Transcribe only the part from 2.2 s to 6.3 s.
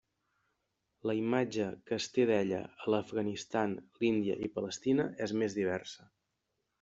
d'ella a l'Afganistan, l'Índia i Palestina, és més diversa.